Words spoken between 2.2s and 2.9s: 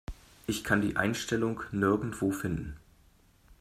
finden.